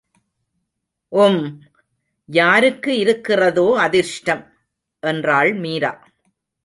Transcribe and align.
உம், 1.11 1.43
யாருக்கு 2.29 2.91
இருக்கிறதோ 2.97 3.79
அதிர்ஷ்டம்! 3.79 4.43
என்றாள் 5.03 5.53
மீரா. 5.55 5.93